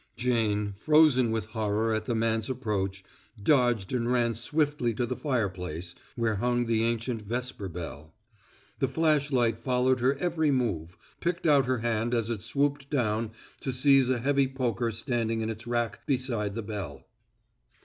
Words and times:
Jane, 0.17 0.73
frozen 0.79 1.29
with 1.29 1.45
horror 1.45 1.93
at 1.93 2.05
the 2.07 2.15
man's 2.15 2.49
approach, 2.49 3.03
dodged 3.43 3.93
and 3.93 4.11
ran 4.11 4.33
swiftly 4.33 4.95
to 4.95 5.05
the 5.05 5.15
fireplace, 5.15 5.93
where 6.15 6.37
hung 6.37 6.65
the 6.65 6.81
ancient 6.83 7.21
vesper 7.21 7.69
bell. 7.69 8.15
The 8.79 8.87
flash 8.87 9.31
light 9.31 9.59
followed 9.59 9.99
her 9.99 10.15
every 10.17 10.49
move 10.49 10.97
picked 11.19 11.45
out 11.45 11.67
her 11.67 11.77
hand 11.81 12.15
as 12.15 12.31
it 12.31 12.41
swooped 12.41 12.89
down 12.89 13.29
to 13.59 13.71
seize 13.71 14.09
a 14.09 14.17
heavy 14.17 14.47
poker 14.47 14.91
standing 14.91 15.41
in 15.41 15.51
its 15.51 15.67
rack 15.67 16.03
beside 16.07 16.55
the 16.55 16.63
bell. 16.63 17.05